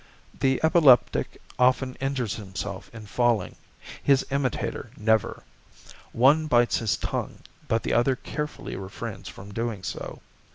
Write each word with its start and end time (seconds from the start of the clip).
The 0.39 0.59
epileptic 0.63 1.39
often 1.59 1.93
injures 1.99 2.33
himself 2.33 2.89
in 2.91 3.05
falling, 3.05 3.55
his 4.01 4.25
imitator 4.31 4.89
never; 4.97 5.43
one 6.11 6.47
bites 6.47 6.77
his 6.79 6.97
tongue, 6.97 7.37
but 7.67 7.83
the 7.83 7.93
other 7.93 8.15
carefully 8.15 8.75
refrains 8.75 9.27
from 9.29 9.53
doing 9.53 9.83
so. 9.83 10.19